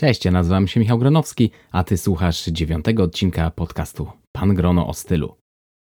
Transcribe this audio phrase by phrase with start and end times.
[0.00, 4.94] Cześć, ja nazywam się Michał Gronowski, a ty słuchasz dziewiątego odcinka podcastu Pan Grono o
[4.94, 5.34] stylu.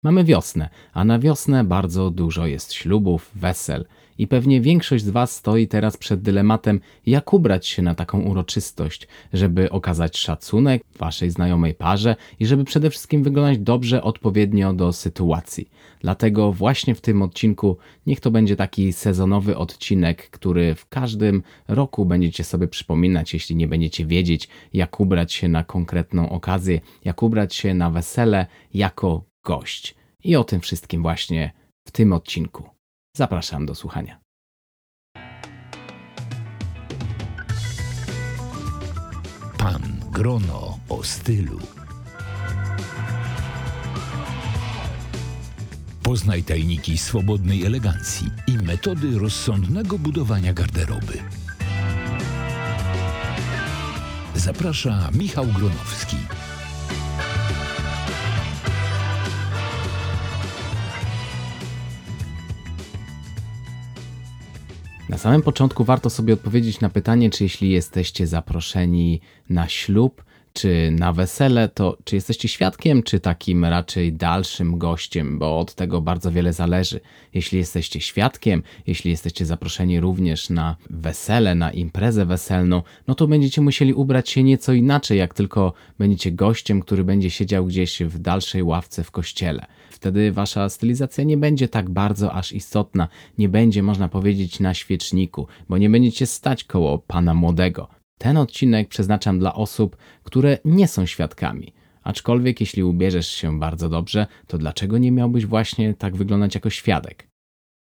[0.05, 3.87] Mamy wiosnę, a na wiosnę bardzo dużo jest ślubów, wesel
[4.21, 9.09] i pewnie większość z Was stoi teraz przed dylematem, jak ubrać się na taką uroczystość,
[9.33, 15.71] żeby okazać szacunek Waszej znajomej parze i żeby przede wszystkim wyglądać dobrze, odpowiednio do sytuacji.
[16.01, 22.07] Dlatego właśnie w tym odcinku niech to będzie taki sezonowy odcinek, który w każdym roku
[22.07, 27.55] będziecie sobie przypominać, jeśli nie będziecie wiedzieć, jak ubrać się na konkretną okazję, jak ubrać
[27.55, 29.95] się na wesele jako gość.
[30.25, 31.53] I o tym wszystkim właśnie
[31.85, 32.80] w tym odcinku.
[33.17, 34.21] Zapraszam do słuchania.
[39.59, 41.59] Pan Grono o stylu.
[46.03, 51.19] Poznaj tajniki swobodnej elegancji i metody rozsądnego budowania garderoby.
[54.35, 56.17] Zaprasza Michał Gronowski.
[65.11, 70.91] Na samym początku warto sobie odpowiedzieć na pytanie, czy jeśli jesteście zaproszeni na ślub, czy
[70.91, 76.33] na wesele, to czy jesteście świadkiem, czy takim raczej dalszym gościem, bo od tego bardzo
[76.33, 77.01] wiele zależy.
[77.35, 83.61] Jeśli jesteście świadkiem, jeśli jesteście zaproszeni również na wesele, na imprezę weselną, no to będziecie
[83.61, 88.63] musieli ubrać się nieco inaczej, jak tylko będziecie gościem, który będzie siedział gdzieś w dalszej
[88.63, 89.67] ławce w kościele.
[90.01, 95.47] Wtedy wasza stylizacja nie będzie tak bardzo aż istotna, nie będzie można powiedzieć na świeczniku,
[95.69, 97.89] bo nie będziecie stać koło pana młodego.
[98.19, 101.73] Ten odcinek przeznaczam dla osób, które nie są świadkami.
[102.03, 107.29] Aczkolwiek, jeśli ubierzesz się bardzo dobrze, to dlaczego nie miałbyś właśnie tak wyglądać jako świadek?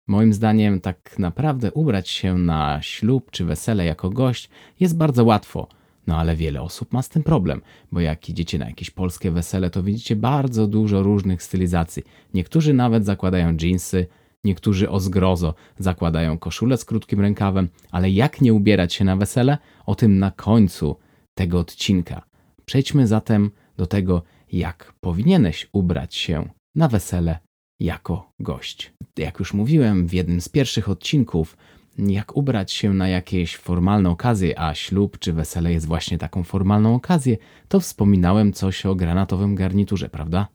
[0.07, 5.69] Moim zdaniem, tak naprawdę ubrać się na ślub czy wesele jako gość jest bardzo łatwo.
[6.07, 7.61] No ale wiele osób ma z tym problem,
[7.93, 12.03] bo jak idziecie na jakieś polskie wesele, to widzicie bardzo dużo różnych stylizacji.
[12.35, 14.07] Niektórzy nawet zakładają dżinsy,
[14.45, 19.59] Niektórzy o zgrozo zakładają koszulę z krótkim rękawem, ale jak nie ubierać się na wesele?
[19.87, 20.97] O tym na końcu
[21.35, 22.23] tego odcinka.
[22.65, 24.23] Przejdźmy zatem do tego,
[24.53, 27.39] jak powinieneś ubrać się na wesele
[27.81, 28.93] jako gość.
[29.19, 31.57] Jak już mówiłem w jednym z pierwszych odcinków,
[31.99, 36.95] jak ubrać się na jakieś formalne okazje, a ślub czy wesele jest właśnie taką formalną
[36.95, 37.37] okazję,
[37.69, 40.49] to wspominałem coś o granatowym garniturze, prawda?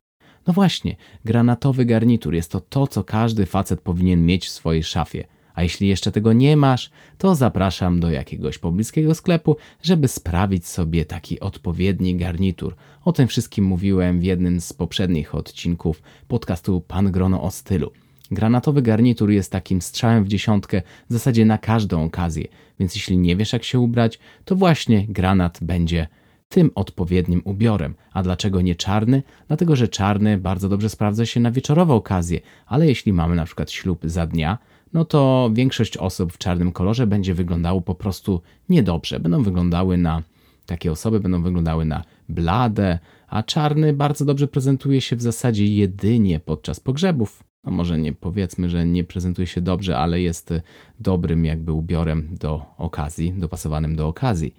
[0.47, 0.95] No właśnie,
[1.25, 5.27] granatowy garnitur jest to to, co każdy facet powinien mieć w swojej szafie.
[5.53, 11.05] A jeśli jeszcze tego nie masz, to zapraszam do jakiegoś pobliskiego sklepu, żeby sprawić sobie
[11.05, 12.75] taki odpowiedni garnitur.
[13.05, 17.91] O tym wszystkim mówiłem w jednym z poprzednich odcinków podcastu Pan Grono o stylu.
[18.31, 22.47] Granatowy garnitur jest takim strzałem w dziesiątkę w zasadzie na każdą okazję,
[22.79, 26.07] więc jeśli nie wiesz jak się ubrać, to właśnie granat będzie
[26.49, 27.95] tym odpowiednim ubiorem.
[28.13, 29.23] A dlaczego nie czarny?
[29.47, 33.71] Dlatego, że czarny bardzo dobrze sprawdza się na wieczorowe okazje, ale jeśli mamy na przykład
[33.71, 34.57] ślub za dnia,
[34.93, 39.19] no to większość osób w czarnym kolorze będzie wyglądało po prostu niedobrze.
[39.19, 40.23] Będą wyglądały na
[40.65, 46.39] takie osoby będą wyglądały na blade, a czarny bardzo dobrze prezentuje się w zasadzie jedynie
[46.39, 47.48] podczas pogrzebów.
[47.63, 50.53] No może nie powiedzmy, że nie prezentuje się dobrze, ale jest
[50.99, 54.55] dobrym jakby ubiorem do okazji, dopasowanym do okazji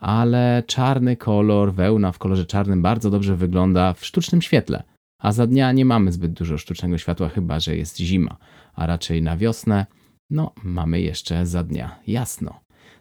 [0.00, 4.82] ale czarny kolor, wełna w kolorze czarnym bardzo dobrze wygląda w sztucznym świetle.
[5.18, 8.36] A za dnia nie mamy zbyt dużo sztucznego światła, chyba że jest zima,
[8.74, 9.86] a raczej na wiosnę,
[10.30, 12.60] no mamy jeszcze za dnia jasno.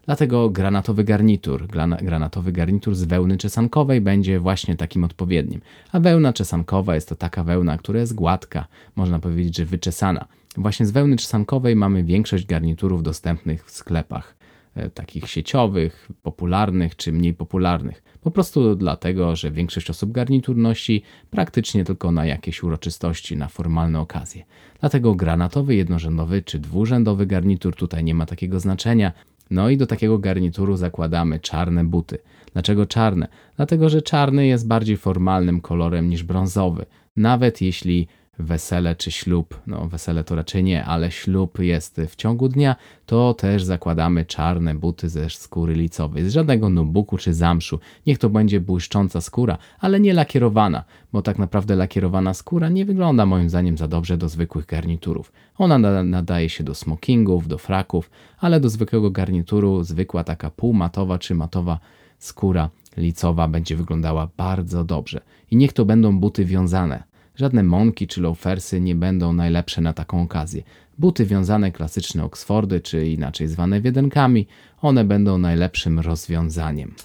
[0.09, 1.67] Dlatego granatowy garnitur,
[2.01, 5.61] granatowy garnitur z wełny czesankowej będzie właśnie takim odpowiednim.
[5.91, 10.25] A wełna czesankowa jest to taka wełna, która jest gładka, można powiedzieć, że wyczesana.
[10.57, 14.35] Właśnie z wełny czesankowej mamy większość garniturów dostępnych w sklepach.
[14.75, 18.03] E, takich sieciowych, popularnych czy mniej popularnych.
[18.21, 23.99] Po prostu dlatego, że większość osób garnitur nosi praktycznie tylko na jakieś uroczystości, na formalne
[23.99, 24.45] okazje.
[24.79, 29.11] Dlatego granatowy, jednorzędowy czy dwurzędowy garnitur tutaj nie ma takiego znaczenia.
[29.49, 32.17] No i do takiego garnituru zakładamy czarne buty.
[32.53, 33.27] Dlaczego czarne?
[33.55, 36.85] Dlatego, że czarny jest bardziej formalnym kolorem niż brązowy.
[37.15, 38.07] Nawet jeśli
[38.39, 42.75] wesele czy ślub, no wesele to raczej nie, ale ślub jest w ciągu dnia,
[43.05, 47.79] to też zakładamy czarne buty ze skóry licowej, z żadnego nubuku czy zamszu.
[48.07, 50.83] Niech to będzie błyszcząca skóra, ale nie lakierowana,
[51.13, 55.31] bo tak naprawdę lakierowana skóra nie wygląda moim zdaniem za dobrze do zwykłych garniturów.
[55.57, 58.09] Ona nadaje się do smokingów, do fraków,
[58.39, 61.79] ale do zwykłego garnituru zwykła taka półmatowa czy matowa
[62.19, 65.21] skóra licowa będzie wyglądała bardzo dobrze.
[65.51, 67.08] I niech to będą buty wiązane.
[67.39, 70.63] Żadne monki czy loafersy nie będą najlepsze na taką okazję.
[70.97, 74.47] Buty wiązane klasyczne Oxfordy, czy inaczej zwane wiedenkami,
[74.81, 76.95] one będą najlepszym rozwiązaniem.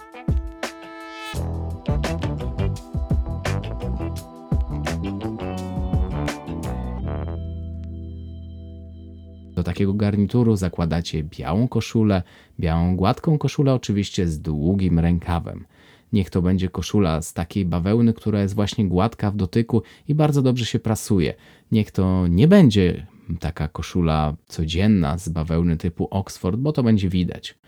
[9.55, 12.23] Do takiego garnituru zakładacie białą koszulę,
[12.61, 15.65] białą gładką koszulę, oczywiście z długim rękawem.
[16.15, 20.43] Niech to będzie koszula z takiej bawełny, która jest właśnie gładka w dotyku i bardzo
[20.43, 21.35] dobrze się prasuje.
[21.73, 23.07] Niech to nie będzie
[23.41, 27.59] taka koszula codzienna z bawełny typu Oxford, bo to będzie widać.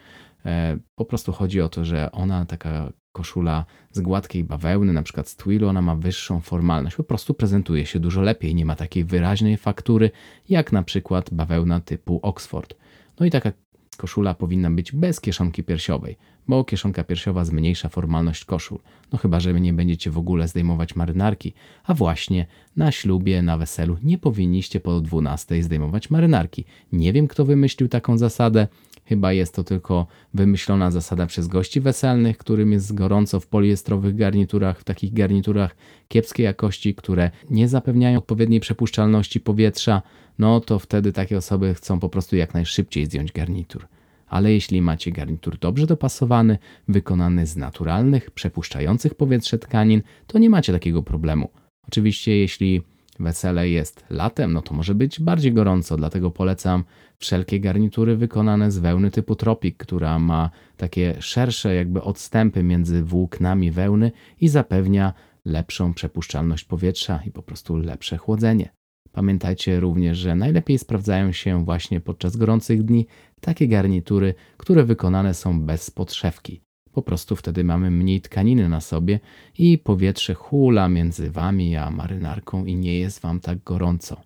[0.44, 5.28] E, po prostu chodzi o to, że ona, taka koszula z gładkiej bawełny, na przykład
[5.28, 6.96] z twilu, ona ma wyższą formalność.
[6.96, 10.10] Po prostu prezentuje się dużo lepiej, nie ma takiej wyraźnej faktury,
[10.48, 12.74] jak na przykład bawełna typu Oxford.
[13.20, 13.52] No i taka
[13.96, 16.16] koszula powinna być bez kieszonki piersiowej,
[16.48, 18.78] bo kieszonka piersiowa zmniejsza formalność koszul.
[19.12, 21.54] No chyba, że nie będziecie w ogóle zdejmować marynarki,
[21.84, 22.46] a właśnie
[22.76, 26.64] na ślubie, na weselu nie powinniście po 12 zdejmować marynarki.
[26.92, 28.68] Nie wiem, kto wymyślił taką zasadę,
[29.08, 34.80] Chyba jest to tylko wymyślona zasada przez gości weselnych, którym jest gorąco w poliestrowych garniturach,
[34.80, 35.76] w takich garniturach
[36.08, 40.02] kiepskiej jakości, które nie zapewniają odpowiedniej przepuszczalności powietrza,
[40.38, 43.86] no to wtedy takie osoby chcą po prostu jak najszybciej zdjąć garnitur.
[44.28, 46.58] Ale jeśli macie garnitur dobrze dopasowany,
[46.88, 51.48] wykonany z naturalnych, przepuszczających powietrze tkanin, to nie macie takiego problemu.
[51.88, 52.82] Oczywiście, jeśli
[53.20, 56.84] wesele jest latem, no to może być bardziej gorąco, dlatego polecam
[57.18, 63.70] wszelkie garnitury wykonane z wełny typu tropik, która ma takie szersze jakby odstępy między włóknami
[63.70, 65.12] wełny i zapewnia
[65.44, 68.68] lepszą przepuszczalność powietrza i po prostu lepsze chłodzenie.
[69.12, 73.06] Pamiętajcie również, że najlepiej sprawdzają się właśnie podczas gorących dni
[73.40, 76.65] takie garnitury, które wykonane są bez podszewki.
[76.96, 79.20] Po prostu wtedy mamy mniej tkaniny na sobie
[79.58, 84.20] i powietrze hula między wami a marynarką i nie jest wam tak gorąco.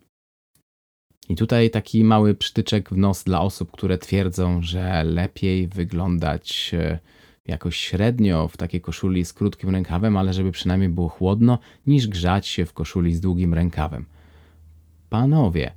[1.29, 6.99] I tutaj taki mały przytyczek w nos dla osób, które twierdzą, że lepiej wyglądać e,
[7.47, 12.47] jakoś średnio w takiej koszuli z krótkim rękawem, ale żeby przynajmniej było chłodno, niż grzać
[12.47, 14.07] się w koszuli z długim rękawem.
[15.09, 15.73] Panowie,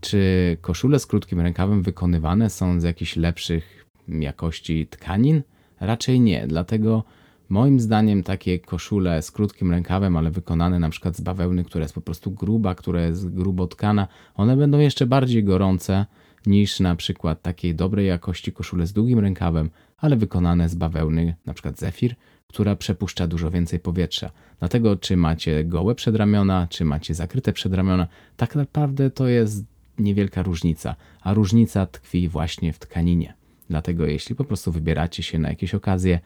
[0.00, 5.42] czy koszule z krótkim rękawem wykonywane są z jakichś lepszych jakości tkanin?
[5.80, 7.04] Raczej nie, dlatego
[7.48, 11.94] moim zdaniem takie koszule z krótkim rękawem, ale wykonane na przykład z bawełny, która jest
[11.94, 16.06] po prostu gruba, która jest grubo tkana, one będą jeszcze bardziej gorące
[16.46, 21.54] niż na przykład takiej dobrej jakości koszule z długim rękawem, ale wykonane z bawełny, na
[21.54, 22.14] przykład zefir,
[22.48, 24.30] która przepuszcza dużo więcej powietrza.
[24.58, 29.64] Dlatego czy macie gołe przedramiona, czy macie zakryte przedramiona, tak naprawdę to jest
[29.98, 33.37] niewielka różnica, a różnica tkwi właśnie w tkaninie.
[33.70, 36.20] Dlatego jeśli po prostu wybieracie się na jakieś okazje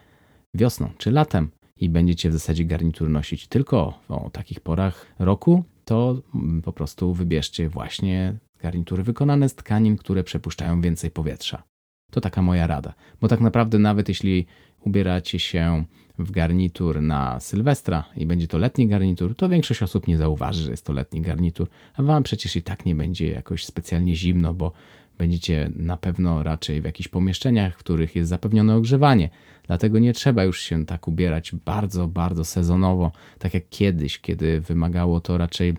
[0.54, 6.22] wiosną czy latem i będziecie w zasadzie garnitur nosić tylko o takich porach roku, to
[6.34, 11.62] mm, po prostu wybierzcie właśnie garnitury wykonane z tkanin, które przepuszczają więcej powietrza.
[12.10, 14.46] To taka moja rada, bo tak naprawdę nawet jeśli
[14.80, 15.84] ubieracie się
[16.18, 20.70] w garnitur na Sylwestra i będzie to letni garnitur, to większość osób nie zauważy, że
[20.70, 24.72] jest to letni garnitur, a wam przecież i tak nie będzie jakoś specjalnie zimno, bo
[25.18, 29.30] Będziecie na pewno raczej w jakichś pomieszczeniach, w których jest zapewnione ogrzewanie.
[29.66, 35.20] Dlatego nie trzeba już się tak ubierać bardzo, bardzo sezonowo, tak jak kiedyś, kiedy wymagało
[35.20, 35.74] to raczej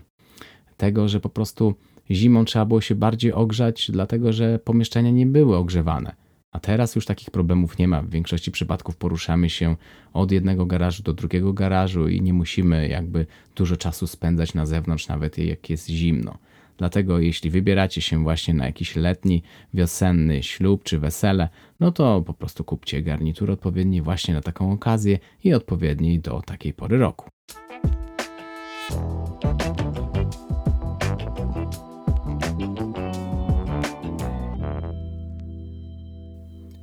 [0.76, 1.74] tego, że po prostu
[2.10, 6.14] zimą trzeba było się bardziej ogrzać, dlatego że pomieszczenia nie były ogrzewane.
[6.52, 8.02] A teraz już takich problemów nie ma.
[8.02, 9.76] W większości przypadków poruszamy się
[10.12, 15.08] od jednego garażu do drugiego garażu i nie musimy jakby dużo czasu spędzać na zewnątrz,
[15.08, 16.38] nawet jak jest zimno.
[16.78, 19.42] Dlatego jeśli wybieracie się właśnie na jakiś letni,
[19.74, 21.48] wiosenny ślub czy wesele,
[21.80, 26.72] no to po prostu kupcie garnitur odpowiedni właśnie na taką okazję i odpowiedni do takiej
[26.72, 27.30] pory roku.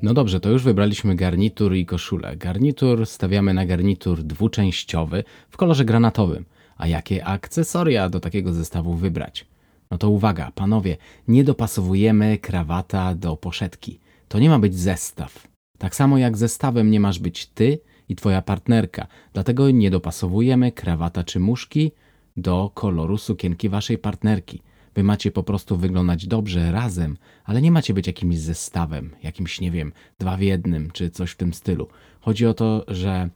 [0.02, 2.38] No dobrze, to już wybraliśmy garnitur i koszulę.
[2.38, 6.46] Garnitur stawiamy na garnitur dwuczęściowy w kolorze granatowym.
[6.78, 9.51] A jakie akcesoria do takiego zestawu wybrać?
[9.92, 14.00] No to uwaga, panowie, nie dopasowujemy krawata do poszetki.
[14.28, 15.48] To nie ma być zestaw.
[15.78, 17.80] Tak samo jak zestawem nie masz być ty
[18.10, 19.08] i twoja partnerka.
[19.34, 21.92] Dlatego nie dopasowujemy krawata czy muszki
[22.38, 24.62] do koloru sukienki waszej partnerki.
[24.96, 29.72] Wy macie po prostu wyglądać dobrze razem, ale nie macie być jakimś zestawem, jakimś, nie
[29.72, 31.88] wiem, dwa w jednym czy coś w tym stylu.
[32.22, 33.30] Chodzi o to, że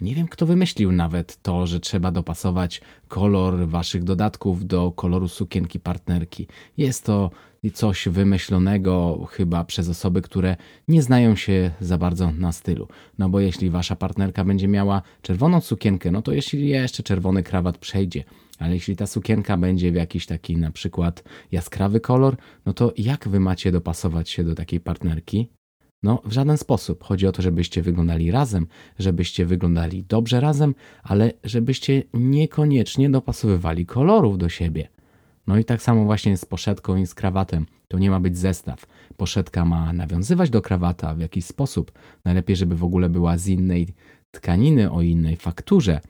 [0.00, 5.80] nie wiem, kto wymyślił nawet to, że trzeba dopasować kolor waszych dodatków do koloru sukienki
[5.80, 6.46] partnerki.
[6.76, 7.30] Jest to
[7.74, 10.56] coś wymyślonego chyba przez osoby, które
[10.88, 12.88] nie znają się za bardzo na stylu.
[13.18, 17.78] No bo jeśli wasza partnerka będzie miała czerwoną sukienkę, no to jeśli jeszcze czerwony krawat
[17.78, 18.24] przejdzie.
[18.58, 23.28] Ale jeśli ta sukienka będzie w jakiś taki na przykład jaskrawy kolor, no to jak
[23.28, 25.59] wy macie dopasować się do takiej partnerki?
[26.02, 27.04] No, w żaden sposób.
[27.04, 28.66] Chodzi o to, żebyście wyglądali razem,
[28.98, 34.88] żebyście wyglądali dobrze razem, ale żebyście niekoniecznie dopasowywali kolorów do siebie.
[35.46, 37.66] No i tak samo właśnie z poszetką i z krawatem.
[37.88, 38.86] To nie ma być zestaw.
[39.16, 41.92] Poszetka ma nawiązywać do krawata w jakiś sposób.
[42.24, 43.94] Najlepiej, żeby w ogóle była z innej
[44.30, 46.00] tkaniny, o innej fakturze.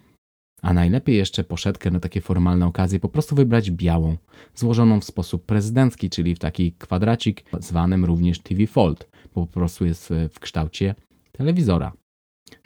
[0.63, 4.17] A najlepiej jeszcze poszetkę na takie formalne okazje po prostu wybrać białą,
[4.55, 10.13] złożoną w sposób prezydencki, czyli w taki kwadracik zwanym również TV Fold, po prostu jest
[10.31, 10.95] w kształcie
[11.33, 11.93] telewizora.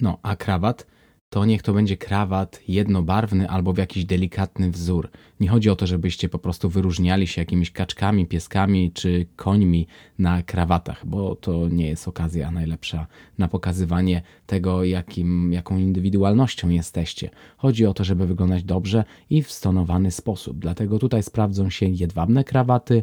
[0.00, 0.87] No, a krawat
[1.35, 5.11] to niech to będzie krawat jednobarwny albo w jakiś delikatny wzór.
[5.40, 9.87] Nie chodzi o to, żebyście po prostu wyróżniali się jakimiś kaczkami, pieskami czy końmi
[10.18, 13.06] na krawatach, bo to nie jest okazja najlepsza
[13.38, 17.30] na pokazywanie tego, jakim, jaką indywidualnością jesteście.
[17.56, 20.59] Chodzi o to, żeby wyglądać dobrze i w stonowany sposób.
[20.59, 23.02] Dlatego tutaj sprawdzą się jedwabne krawaty,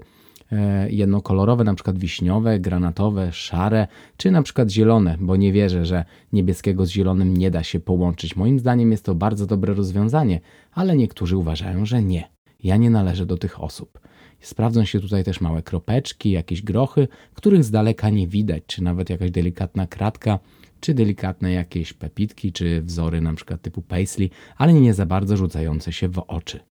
[0.90, 6.86] jednokolorowe, na przykład wiśniowe, granatowe, szare, czy na przykład zielone, bo nie wierzę, że niebieskiego
[6.86, 8.36] z zielonym nie da się połączyć.
[8.36, 10.40] Moim zdaniem jest to bardzo dobre rozwiązanie,
[10.72, 12.30] ale niektórzy uważają, że nie.
[12.64, 14.00] Ja nie należę do tych osób.
[14.40, 19.10] Sprawdzą się tutaj też małe kropeczki, jakieś grochy, których z daleka nie widać, czy nawet
[19.10, 20.40] jakaś delikatna kratka,
[20.80, 25.92] czy delikatne jakieś pepitki, czy wzory na przykład typu paisley, ale nie za bardzo rzucające
[25.92, 26.71] się w oczy.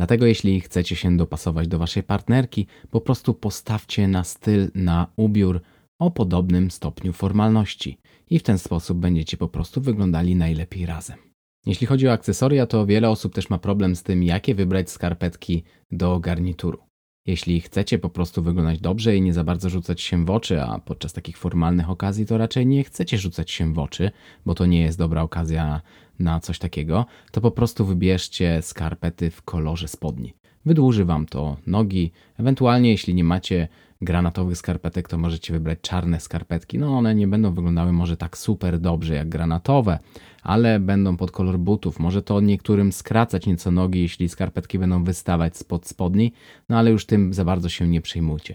[0.00, 5.60] Dlatego jeśli chcecie się dopasować do waszej partnerki, po prostu postawcie na styl, na ubiór
[5.98, 7.98] o podobnym stopniu formalności
[8.30, 11.18] i w ten sposób będziecie po prostu wyglądali najlepiej razem.
[11.66, 15.64] Jeśli chodzi o akcesoria, to wiele osób też ma problem z tym, jakie wybrać skarpetki
[15.90, 16.89] do garnituru.
[17.26, 20.78] Jeśli chcecie po prostu wyglądać dobrze i nie za bardzo rzucać się w oczy, a
[20.78, 24.10] podczas takich formalnych okazji to raczej nie chcecie rzucać się w oczy,
[24.46, 25.80] bo to nie jest dobra okazja
[26.18, 30.34] na coś takiego, to po prostu wybierzcie skarpety w kolorze spodni.
[30.66, 33.68] Wydłuży Wam to nogi, ewentualnie jeśli nie macie
[34.00, 36.78] granatowych skarpetek, to możecie wybrać czarne skarpetki.
[36.78, 39.98] No one nie będą wyglądały może tak super dobrze jak granatowe,
[40.42, 41.98] ale będą pod kolor butów.
[41.98, 46.32] Może to niektórym skracać nieco nogi, jeśli skarpetki będą wystawać spod spodni,
[46.68, 48.54] no ale już tym za bardzo się nie przejmujcie.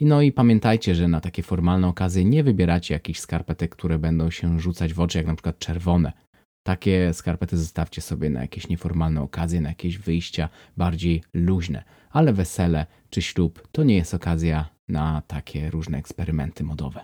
[0.00, 4.60] No i pamiętajcie, że na takie formalne okazje nie wybieracie jakichś skarpetek, które będą się
[4.60, 6.12] rzucać w oczy, jak na przykład czerwone.
[6.62, 11.84] Takie skarpety zostawcie sobie na jakieś nieformalne okazje, na jakieś wyjścia bardziej luźne.
[12.10, 17.00] Ale wesele czy ślub to nie jest okazja na takie różne eksperymenty modowe.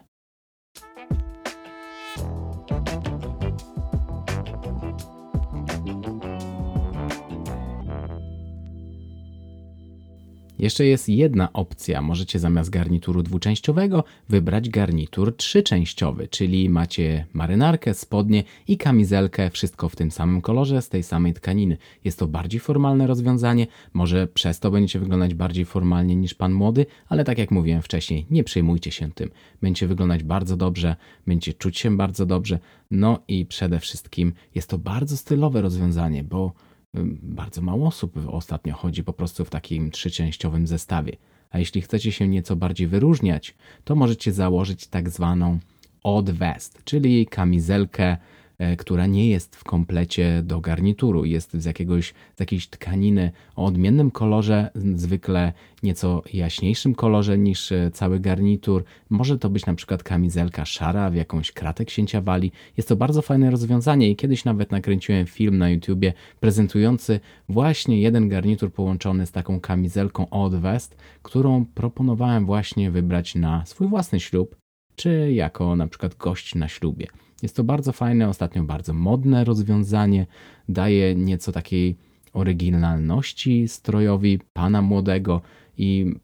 [10.58, 12.02] Jeszcze jest jedna opcja.
[12.02, 19.96] Możecie zamiast garnituru dwuczęściowego wybrać garnitur trzyczęściowy, czyli macie marynarkę, spodnie i kamizelkę, wszystko w
[19.96, 21.76] tym samym kolorze, z tej samej tkaniny.
[22.04, 26.86] Jest to bardziej formalne rozwiązanie, może przez to będziecie wyglądać bardziej formalnie niż pan młody,
[27.08, 29.30] ale tak jak mówiłem wcześniej, nie przejmujcie się tym.
[29.62, 30.96] Będziecie wyglądać bardzo dobrze,
[31.26, 32.58] będziecie czuć się bardzo dobrze,
[32.90, 36.52] no i przede wszystkim jest to bardzo stylowe rozwiązanie, bo
[37.22, 41.16] bardzo mało osób ostatnio chodzi po prostu w takim trzyczęściowym zestawie.
[41.50, 45.58] A jeśli chcecie się nieco bardziej wyróżniać, to możecie założyć tak zwaną
[46.02, 48.16] odd vest, czyli kamizelkę
[48.78, 51.24] która nie jest w komplecie do garnituru.
[51.24, 57.90] Jest z, jakiegoś, z jakiejś tkaniny o odmiennym kolorze, zwykle nieco jaśniejszym kolorze niż e,
[57.90, 58.84] cały garnitur.
[59.10, 62.52] Może to być na przykład kamizelka szara w jakąś kratę księcia wali.
[62.76, 68.28] Jest to bardzo fajne rozwiązanie i kiedyś nawet nakręciłem film na YouTubie prezentujący właśnie jeden
[68.28, 74.56] garnitur połączony z taką kamizelką od vest, którą proponowałem właśnie wybrać na swój własny ślub,
[74.96, 77.06] czy jako na przykład gość na ślubie.
[77.42, 80.26] Jest to bardzo fajne, ostatnio bardzo modne rozwiązanie,
[80.68, 81.96] daje nieco takiej
[82.32, 85.40] oryginalności strojowi pana młodego
[85.78, 86.14] i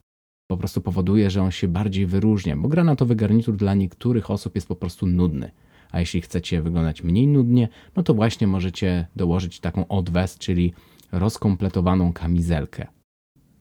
[0.50, 4.69] po prostu powoduje, że on się bardziej wyróżnia, bo granatowy garnitur dla niektórych osób jest
[4.69, 5.50] po prostu nudny.
[5.90, 10.73] A jeśli chcecie wyglądać mniej nudnie, no to właśnie możecie dołożyć taką odwest, czyli
[11.12, 12.87] rozkompletowaną kamizelkę.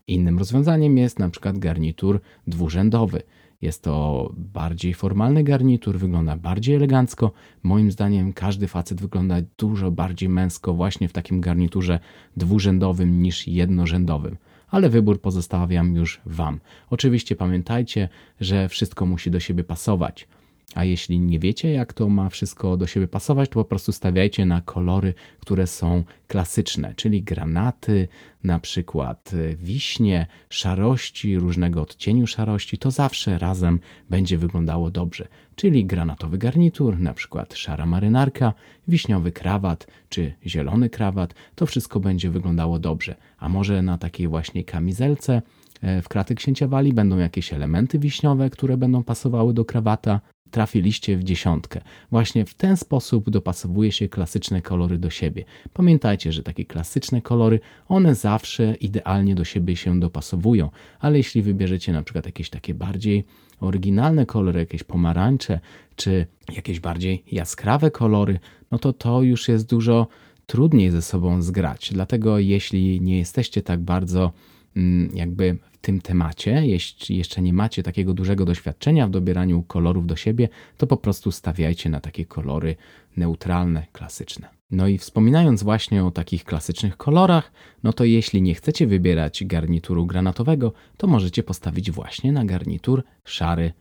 [0.08, 3.22] Innym rozwiązaniem jest na przykład garnitur dwurzędowy.
[3.62, 7.32] Jest to bardziej formalny garnitur, wygląda bardziej elegancko.
[7.64, 12.00] Moim zdaniem każdy facet wygląda dużo bardziej męsko właśnie w takim garniturze
[12.38, 14.38] dwurzędowym niż jednorzędowym.
[14.70, 16.60] Ale wybór pozostawiam już Wam.
[16.90, 20.28] Oczywiście pamiętajcie, że wszystko musi do siebie pasować.
[20.76, 24.46] A jeśli nie wiecie, jak to ma wszystko do siebie pasować, to po prostu stawiajcie
[24.46, 28.08] na kolory, które są klasyczne, czyli granaty,
[28.44, 32.78] na przykład e, wiśnie, szarości, różnego odcieniu szarości.
[32.78, 35.28] To zawsze razem będzie wyglądało dobrze.
[35.56, 38.54] Czyli granatowy garnitur, na przykład szara marynarka,
[38.88, 41.34] wiśniowy krawat czy zielony krawat.
[41.56, 43.16] To wszystko będzie wyglądało dobrze.
[43.38, 45.42] A może na takiej właśnie kamizelce
[45.82, 50.22] e, w kraty księcia wali będą jakieś elementy wiśniowe, które będą pasowały do krawata
[50.52, 51.82] trafiliście w dziesiątkę.
[52.12, 55.46] Właśnie w ten sposób dopasowuje się klasyczne kolory do siebie.
[55.74, 61.94] Pamiętajcie, że takie klasyczne kolory, one zawsze idealnie do siebie się dopasowują, ale jeśli wybierzecie
[61.94, 63.26] na przykład jakieś takie bardziej
[63.60, 65.60] oryginalne kolory, jakieś pomarańcze,
[65.96, 68.40] czy jakieś bardziej jaskrawe kolory,
[68.72, 70.08] no to to już jest dużo
[70.46, 71.90] trudniej ze sobą zgrać.
[71.94, 74.32] Dlatego jeśli nie jesteście tak bardzo
[74.76, 80.16] mm, jakby tym temacie, jeśli jeszcze nie macie takiego dużego doświadczenia w dobieraniu kolorów do
[80.16, 82.76] siebie, to po prostu stawiajcie na takie kolory
[83.18, 84.50] neutralne, klasyczne.
[84.72, 87.52] No i wspominając właśnie o takich klasycznych kolorach,
[87.84, 93.74] no to jeśli nie chcecie wybierać garnituru granatowego, to możecie postawić właśnie na garnitur szary,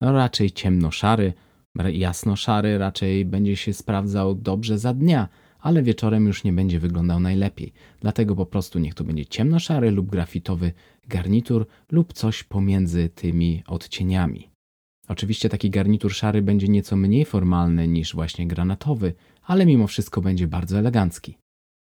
[0.00, 1.32] no raczej ciemno-szary,
[1.92, 5.28] jasno-szary raczej będzie się sprawdzał dobrze za dnia,
[5.60, 7.72] ale wieczorem już nie będzie wyglądał najlepiej.
[8.00, 10.72] Dlatego po prostu niech to będzie ciemno-szary lub grafitowy
[11.08, 14.50] garnitur lub coś pomiędzy tymi odcieniami.
[15.08, 20.46] Oczywiście taki garnitur szary będzie nieco mniej formalny niż właśnie granatowy, ale mimo wszystko będzie
[20.46, 21.38] bardzo elegancki.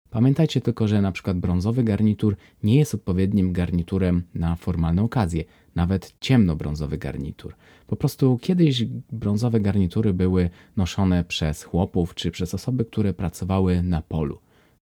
[0.09, 5.43] Pamiętajcie tylko, że na przykład brązowy garnitur nie jest odpowiednim garniturem na formalne okazje,
[5.75, 7.55] nawet ciemnobrązowy garnitur.
[7.87, 14.01] Po prostu kiedyś brązowe garnitury były noszone przez chłopów czy przez osoby, które pracowały na
[14.01, 14.39] polu.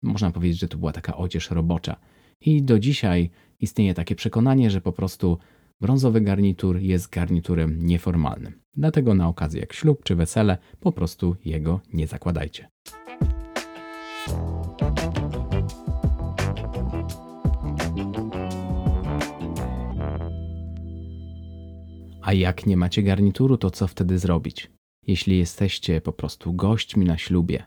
[0.02, 1.96] Można powiedzieć, że to była taka odzież robocza.
[2.40, 3.30] I do dzisiaj
[3.62, 5.38] istnieje takie przekonanie, że po prostu
[5.80, 8.62] brązowy garnitur jest garniturem nieformalnym.
[8.76, 12.68] Dlatego na okazję jak ślub czy wesele po prostu jego nie zakładajcie.
[22.22, 24.70] A jak nie macie garnituru, to co wtedy zrobić?
[25.06, 27.64] Jeśli jesteście po prostu gośćmi na ślubie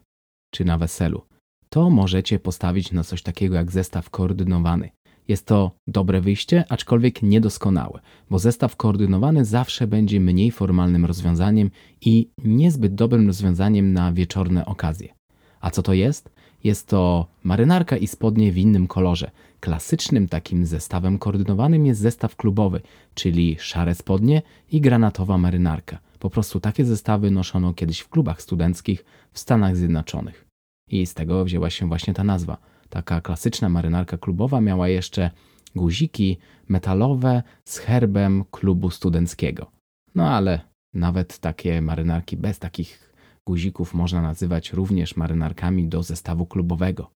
[0.54, 1.22] czy na weselu,
[1.70, 4.90] to możecie postawić na coś takiego jak zestaw koordynowany.
[5.27, 12.29] Jest to dobre wyjście, aczkolwiek niedoskonałe, bo zestaw koordynowany zawsze będzie mniej formalnym rozwiązaniem i
[12.44, 15.13] niezbyt dobrym rozwiązaniem na wieczorne okazje.
[15.62, 16.29] A co to jest?
[16.63, 19.32] Jest to marynarka i spodnie w innym kolorze.
[19.60, 22.81] Klasycznym takim zestawem koordynowanym jest zestaw klubowy,
[23.14, 26.00] czyli szare spodnie i granatowa marynarka.
[26.20, 30.46] Po prostu takie zestawy noszono kiedyś w klubach studenckich w Stanach Zjednoczonych.
[30.90, 32.57] I z tego wzięła się właśnie ta nazwa.
[32.96, 35.31] Taka klasyczna marynarka klubowa miała jeszcze
[35.75, 39.72] guziki metalowe z herbem klubu studenckiego.
[40.16, 40.60] No ale
[40.94, 43.14] nawet takie marynarki bez takich
[43.48, 47.12] guzików można nazywać również marynarkami do zestawu klubowego.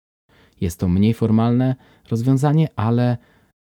[0.61, 1.75] Jest to mniej formalne
[2.09, 3.17] rozwiązanie, ale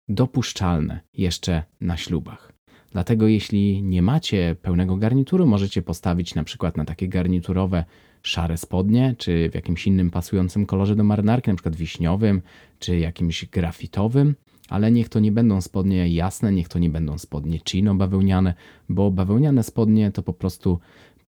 [0.08, 2.52] dopuszczalne jeszcze na ślubach.
[2.92, 7.84] Dlatego jeśli nie macie pełnego garnituru, możecie postawić na przykład na takie garniturowe
[8.22, 12.42] szare spodnie, czy w jakimś innym pasującym kolorze do marynarki, na przykład wiśniowym,
[12.78, 14.34] czy jakimś grafitowym,
[14.68, 18.54] ale niech to nie będą spodnie jasne, niech to nie będą spodnie chino bawełniane,
[18.88, 20.78] bo bawełniane spodnie to po prostu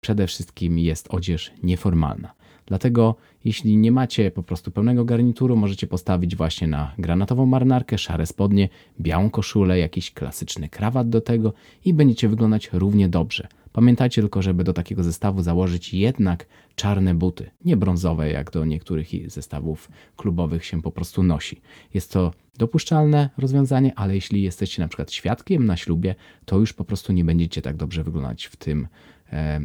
[0.01, 2.35] przede wszystkim jest odzież nieformalna.
[2.67, 8.27] Dlatego, jeśli nie macie po prostu pełnego garnituru, możecie postawić właśnie na granatową marynarkę, szare
[8.27, 8.69] spodnie,
[9.01, 11.53] białą koszulę, jakiś klasyczny krawat do tego
[11.85, 13.49] i będziecie wyglądać równie dobrze.
[13.73, 19.31] Pamiętajcie tylko, żeby do takiego zestawu założyć jednak czarne buty, nie brązowe, jak do niektórych
[19.31, 21.61] zestawów klubowych się po prostu nosi.
[21.95, 26.85] Jest to dopuszczalne rozwiązanie, ale jeśli jesteście na przykład świadkiem na ślubie, to już po
[26.85, 28.89] prostu nie będziecie tak dobrze wyglądać w tym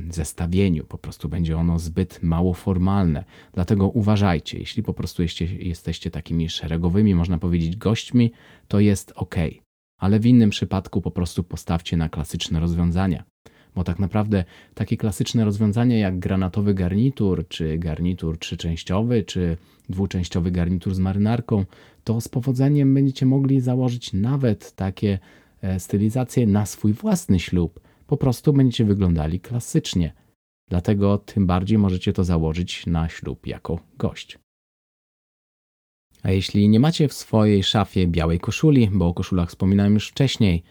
[0.10, 0.84] zestawieniu.
[0.86, 3.24] Po prostu będzie ono zbyt mało formalne.
[3.54, 5.24] Dlatego uważajcie, jeśli po prostu
[5.60, 8.32] jesteście takimi szeregowymi, można powiedzieć, gośćmi,
[8.68, 9.36] to jest ok.
[9.98, 13.24] Ale w innym przypadku po prostu postawcie na klasyczne rozwiązania.
[13.76, 19.58] Bo tak naprawdę takie klasyczne rozwiązania jak granatowy garnitur, czy garnitur trzyczęściowy, czy
[19.90, 21.66] dwuczęściowy garnitur z marynarką,
[22.04, 25.20] to z powodzeniem będziecie mogli założyć nawet takie
[25.62, 30.14] e, stylizacje na swój własny ślub po prostu będziecie wyglądali klasycznie.
[30.70, 34.40] Dlatego tym bardziej możecie to założyć na ślub jako gość.
[36.24, 40.64] A jeśli nie macie w swojej szafie białej koszuli, bo o koszulach wspominałem już wcześniej,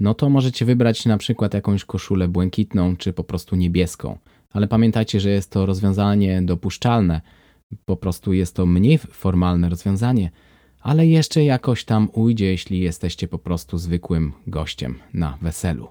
[0.00, 4.18] no to możecie wybrać na przykład jakąś koszulę błękitną czy po prostu niebieską.
[4.50, 7.20] Ale pamiętajcie, że jest to rozwiązanie dopuszczalne.
[7.84, 10.30] Po prostu jest to mniej formalne rozwiązanie,
[10.80, 15.88] ale jeszcze jakoś tam ujdzie, jeśli jesteście po prostu zwykłym gościem na weselu.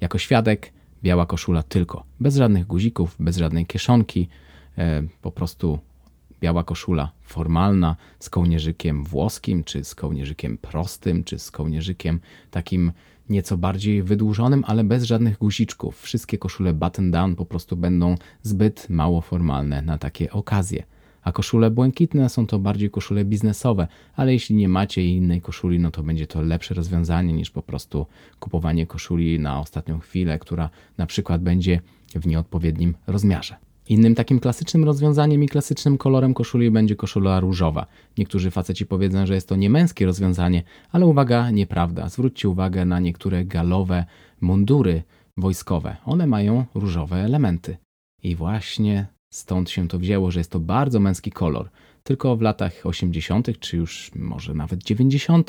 [0.00, 4.28] Jako świadek biała koszula tylko, bez żadnych guzików, bez żadnej kieszonki,
[4.78, 5.78] e, po prostu
[6.40, 12.92] biała koszula formalna z kołnierzykiem włoskim, czy z kołnierzykiem prostym, czy z kołnierzykiem takim
[13.28, 16.02] nieco bardziej wydłużonym, ale bez żadnych guziczków.
[16.02, 20.84] Wszystkie koszule button down po prostu będą zbyt mało formalne na takie okazje.
[21.26, 25.90] A koszule błękitne są to bardziej koszule biznesowe, ale jeśli nie macie innej koszuli, no
[25.90, 28.06] to będzie to lepsze rozwiązanie niż po prostu
[28.40, 31.80] kupowanie koszuli na ostatnią chwilę, która na przykład będzie
[32.14, 33.56] w nieodpowiednim rozmiarze.
[33.88, 37.86] Innym takim klasycznym rozwiązaniem i klasycznym kolorem koszuli będzie koszula różowa.
[38.18, 40.62] Niektórzy faceci powiedzą, że jest to niemęskie rozwiązanie,
[40.92, 42.08] ale uwaga, nieprawda.
[42.08, 44.04] Zwróćcie uwagę na niektóre galowe
[44.40, 45.02] mundury
[45.36, 45.96] wojskowe.
[46.04, 47.76] One mają różowe elementy.
[48.22, 51.68] I właśnie stąd się to wzięło, że jest to bardzo męski kolor.
[52.04, 55.48] Tylko w latach 80., czy już może nawet 90.,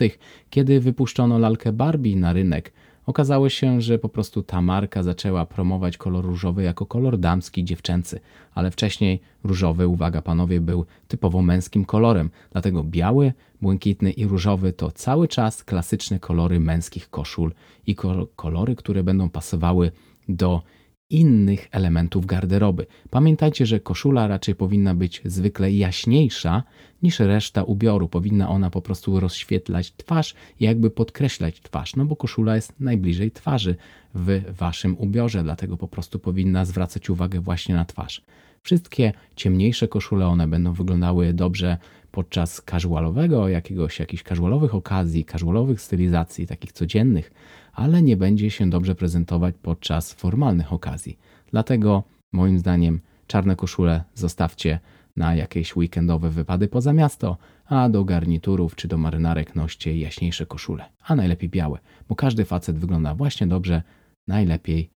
[0.50, 2.74] kiedy wypuszczono lalkę Barbie na rynek,
[3.08, 8.20] Okazało się, że po prostu ta marka zaczęła promować kolor różowy jako kolor damski, dziewczęcy,
[8.56, 14.92] ale wcześniej różowy, uwaga panowie, był typowo męskim kolorem, dlatego biały, błękitny i różowy to
[14.92, 17.52] cały czas klasyczne kolory męskich koszul
[17.88, 17.96] i
[18.36, 19.92] kolory, które będą pasowały
[20.30, 20.62] do
[21.10, 22.86] innych elementów garderoby.
[23.10, 26.64] Pamiętajcie, że koszula raczej powinna być zwykle jaśniejsza
[27.04, 28.08] niż reszta ubioru.
[28.08, 33.32] Powinna ona po prostu rozświetlać twarz i jakby podkreślać twarz, no bo koszula jest najbliżej
[33.32, 33.76] twarzy
[34.16, 38.22] w waszym ubiorze, dlatego po prostu powinna zwracać uwagę właśnie na twarz.
[38.64, 41.78] Wszystkie ciemniejsze koszule, one będą wyglądały dobrze
[42.12, 47.32] podczas casualowego, jakiegoś, jakichś casualowych okazji, casualowych stylizacji, takich codziennych,
[47.78, 51.18] ale nie będzie się dobrze prezentować podczas formalnych okazji.
[51.52, 54.80] Dlatego moim zdaniem czarne koszule zostawcie
[55.16, 60.86] na jakieś weekendowe wypady poza miasto, a do garniturów czy do marynarek noście jaśniejsze koszule,
[61.04, 63.82] a najlepiej białe, bo każdy facet wygląda właśnie dobrze,
[64.28, 64.90] najlepiej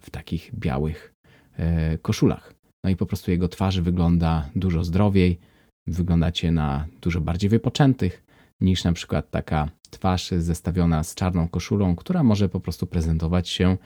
[0.00, 1.14] w takich białych
[1.56, 2.54] e, koszulach.
[2.84, 5.38] No i po prostu jego twarz wygląda dużo zdrowiej,
[5.86, 8.24] wyglądacie na dużo bardziej wypoczętych
[8.60, 13.76] niż na przykład taka twarz zestawiona z czarną koszulą, która może po prostu prezentować się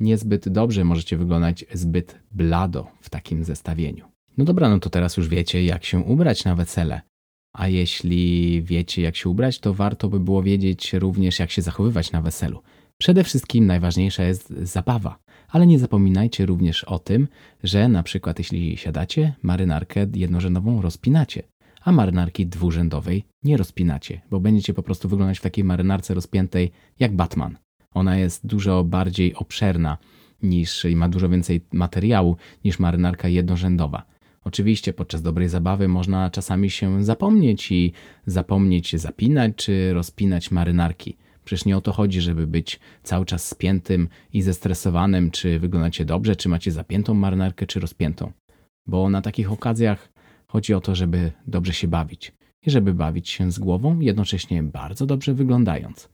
[0.00, 4.04] niezbyt dobrze, możecie wyglądać zbyt blado w takim zestawieniu.
[4.38, 7.00] No dobra, no to teraz już wiecie, jak się ubrać na wesele.
[7.52, 12.12] A jeśli wiecie, jak się ubrać, to warto by było wiedzieć również, jak się zachowywać
[12.12, 12.62] na weselu.
[12.98, 17.28] Przede wszystkim najważniejsza jest zabawa, ale nie zapominajcie również o tym,
[17.62, 21.42] że na przykład jeśli siadacie, marynarkę jednorzędową rozpinacie,
[21.84, 27.16] a marynarki dwurzędowej nie rozpinacie, bo będziecie po prostu wyglądać w takiej marynarce rozpiętej jak
[27.16, 27.58] Batman.
[27.94, 29.98] Ona jest dużo bardziej obszerna
[30.42, 34.02] niż i ma dużo więcej materiału niż marynarka jednorzędowa.
[34.44, 37.92] Oczywiście podczas dobrej zabawy można czasami się zapomnieć i
[38.26, 41.16] zapomnieć zapinać czy rozpinać marynarki.
[41.44, 46.36] Przecież nie o to chodzi, żeby być cały czas spiętym i zestresowanym, czy wyglądacie dobrze,
[46.36, 48.32] czy macie zapiętą marynarkę, czy rozpiętą.
[48.86, 50.11] Bo na takich okazjach
[50.52, 52.32] chodzi o to, żeby dobrze się bawić
[52.66, 56.08] i żeby bawić się z głową, jednocześnie bardzo dobrze wyglądając.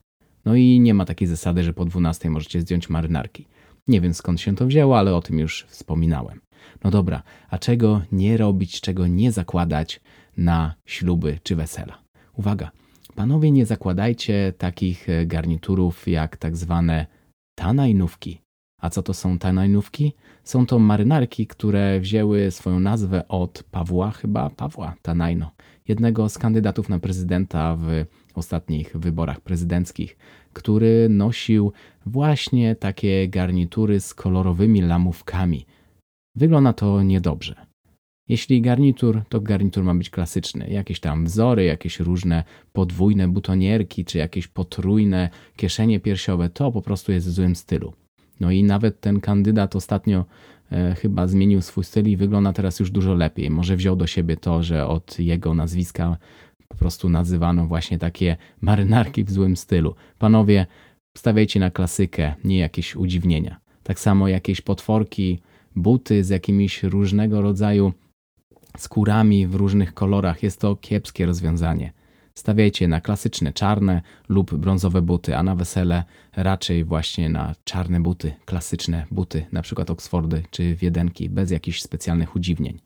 [0.44, 3.46] No i nie ma takiej zasady, że po 12 możecie zdjąć marynarki.
[3.88, 6.40] Nie wiem skąd się to wzięło, ale o tym już wspominałem.
[6.84, 10.00] No dobra, a czego nie robić, czego nie zakładać
[10.36, 11.98] na śluby czy wesela?
[12.36, 12.70] Uwaga,
[13.14, 17.06] panowie nie zakładajcie takich garniturów jak tak zwane
[17.54, 18.40] tanajnówki.
[18.78, 20.12] A co to są tanajnówki?
[20.44, 25.50] Są to marynarki, które wzięły swoją nazwę od Pawła, chyba Pawła Tanajno,
[25.88, 30.16] jednego z kandydatów na prezydenta w ostatnich wyborach prezydenckich,
[30.52, 31.72] który nosił
[32.06, 35.66] właśnie takie garnitury z kolorowymi lamówkami.
[36.36, 37.68] Wygląda to niedobrze.
[38.28, 40.70] Jeśli garnitur, to garnitur ma być klasyczny.
[40.70, 47.12] Jakieś tam wzory, jakieś różne podwójne butonierki, czy jakieś potrójne kieszenie piersiowe, to po prostu
[47.12, 47.92] jest w złym stylu.
[48.40, 50.24] No i nawet ten kandydat ostatnio
[50.72, 53.50] e, chyba zmienił swój styl i wygląda teraz już dużo lepiej.
[53.50, 56.16] Może wziął do siebie to, że od jego nazwiska
[56.68, 59.94] po prostu nazywano właśnie takie marynarki w złym stylu.
[60.18, 60.66] Panowie,
[61.16, 63.60] stawiajcie na klasykę, nie jakieś udziwnienia.
[63.82, 65.38] Tak samo jakieś potworki,
[65.76, 67.92] buty z jakimiś różnego rodzaju
[68.78, 70.42] skórami w różnych kolorach.
[70.42, 71.92] Jest to kiepskie rozwiązanie.
[72.38, 76.04] Stawiajcie na klasyczne czarne lub brązowe buty, a na wesele
[76.36, 82.36] raczej właśnie na czarne buty, klasyczne buty, na przykład Oxfordy czy Wiedenki, bez jakichś specjalnych
[82.36, 82.80] udziwnień.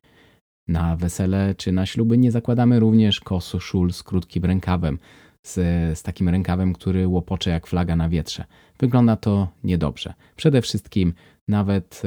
[0.69, 4.99] Na wesele czy na śluby nie zakładamy również koszul z krótkim rękawem,
[5.43, 5.55] z,
[5.99, 8.45] z takim rękawem, który łopocze jak flaga na wietrze.
[8.79, 10.15] Wygląda to niedobrze.
[10.37, 11.15] Przede wszystkim
[11.49, 12.03] nawet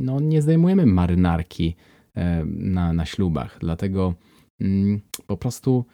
[0.00, 1.76] no, nie zdejmujemy marynarki
[2.46, 4.14] na, na ślubach, dlatego
[4.60, 5.84] mm, po prostu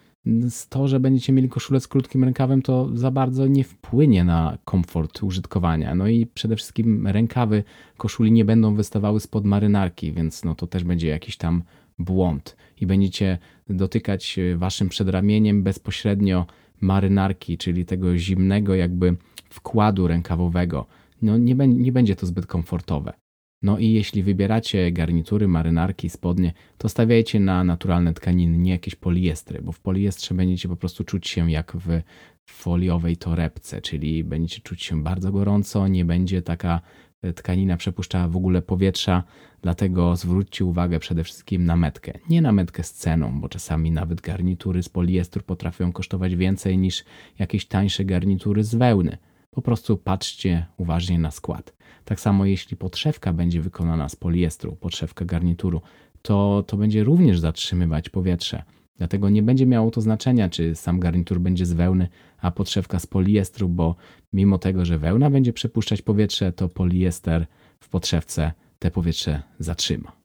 [0.68, 5.22] to, że będziecie mieli koszulę z krótkim rękawem, to za bardzo nie wpłynie na komfort
[5.22, 5.94] użytkowania.
[5.94, 7.64] No i przede wszystkim rękawy
[7.96, 11.62] koszuli nie będą wystawały spod marynarki, więc no to też będzie jakiś tam
[11.98, 12.56] błąd.
[12.80, 16.46] I będziecie dotykać e, waszym przedramieniem bezpośrednio
[16.80, 19.16] marynarki, czyli tego zimnego jakby
[19.50, 20.86] wkładu rękawowego.
[21.22, 23.21] No nie, nie będzie to zbyt komfortowe.
[23.62, 29.62] No i jeśli wybieracie garnitury, marynarki, spodnie, to stawiajcie na naturalne tkaniny, nie jakieś poliestry,
[29.62, 32.02] bo w poliestrze będziecie po prostu czuć się jak w
[32.46, 36.80] foliowej torebce, czyli będziecie czuć się bardzo gorąco, nie będzie taka
[37.22, 39.22] e, tkanina przepuszczała w ogóle powietrza,
[39.62, 42.12] dlatego zwróćcie uwagę przede wszystkim na metkę.
[42.28, 47.04] Nie na metkę z ceną, bo czasami nawet garnitury z poliestru potrafią kosztować więcej niż
[47.38, 49.18] jakieś tańsze garnitury z wełny.
[49.50, 51.81] Po prostu patrzcie uważnie na skład.
[52.04, 55.80] Tak samo jeśli podszewka będzie wykonana z poliestru, podszewka garnituru,
[56.22, 58.62] to to będzie również zatrzymywać powietrze.
[58.96, 62.08] Dlatego nie będzie miało to znaczenia, czy sam garnitur będzie z wełny,
[62.40, 63.96] a podszewka z poliestru, bo
[64.32, 67.46] mimo tego, że wełna będzie przepuszczać powietrze, to poliester
[67.80, 70.21] w podszewce te powietrze zatrzyma.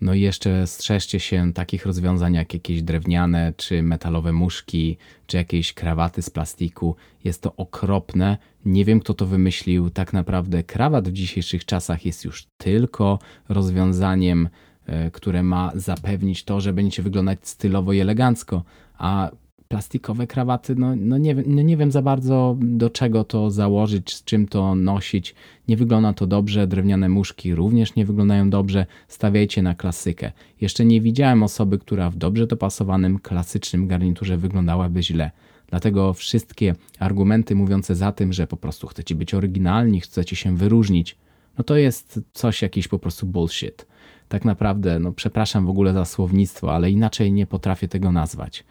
[0.00, 5.72] No i jeszcze strzeżcie się takich rozwiązań jak jakieś drewniane, czy metalowe muszki, czy jakieś
[5.72, 6.96] krawaty z plastiku.
[7.24, 8.38] Jest to okropne.
[8.64, 9.90] Nie wiem, kto to wymyślił.
[9.90, 14.48] Tak naprawdę krawat w dzisiejszych czasach jest już tylko rozwiązaniem,
[14.86, 18.64] e, które ma zapewnić to, że będziecie wyglądać stylowo i elegancko,
[18.98, 19.30] a
[19.74, 24.24] plastikowe krawaty, no, no, nie, no nie wiem za bardzo do czego to założyć, z
[24.24, 25.34] czym to nosić.
[25.68, 28.86] Nie wygląda to dobrze, drewniane muszki również nie wyglądają dobrze.
[29.08, 30.32] Stawiajcie na klasykę.
[30.60, 35.30] Jeszcze nie widziałem osoby, która w dobrze dopasowanym, klasycznym garniturze wyglądałaby źle.
[35.68, 41.16] Dlatego wszystkie argumenty mówiące za tym, że po prostu chcecie być oryginalni, chcecie się wyróżnić,
[41.58, 43.86] no to jest coś jakiś po prostu bullshit.
[44.28, 48.64] Tak naprawdę, no przepraszam w ogóle za słownictwo, ale inaczej nie potrafię tego nazwać.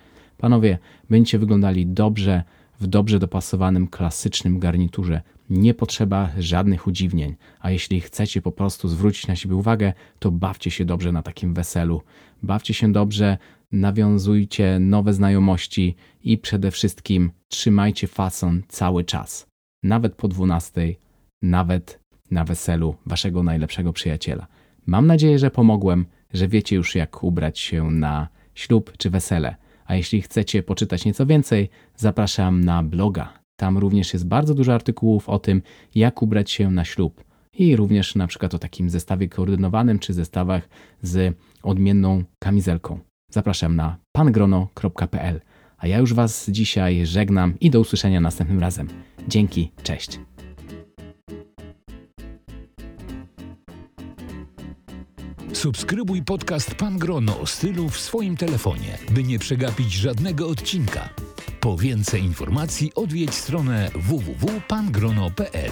[0.43, 0.77] Panowie,
[1.09, 2.43] będziecie wyglądali dobrze
[2.79, 5.21] w dobrze dopasowanym, klasycznym garniturze.
[5.49, 10.71] Nie potrzeba żadnych udziwnień, a jeśli chcecie po prostu zwrócić na siebie uwagę, to bawcie
[10.71, 12.01] się dobrze na takim weselu.
[12.41, 13.37] Bawcie się dobrze,
[13.71, 19.47] nawiązujcie nowe znajomości i przede wszystkim trzymajcie fason cały czas.
[19.83, 20.95] Nawet po 12,
[21.41, 21.99] nawet
[22.31, 24.47] na weselu waszego najlepszego przyjaciela.
[24.85, 29.62] Mam nadzieję, że pomogłem, że wiecie już jak ubrać się na ślub czy wesele.
[29.85, 33.33] A jeśli chcecie poczytać nieco więcej, zapraszam na bloga.
[33.55, 35.61] Tam również jest bardzo dużo artykułów o tym,
[35.95, 37.23] jak ubrać się na ślub.
[37.53, 40.69] I również na przykład o takim zestawie koordynowanym czy zestawach
[41.01, 42.99] z odmienną kamizelką.
[43.31, 45.41] Zapraszam na pangrono.pl.
[45.77, 48.87] A ja już Was dzisiaj żegnam i do usłyszenia następnym razem.
[49.27, 50.19] Dzięki, cześć.
[55.63, 61.09] Subskrybuj podcast Pan Grono stylu w swoim telefonie, by nie przegapić żadnego odcinka.
[61.59, 65.71] Po więcej informacji odwiedź stronę www.pangrono.pl.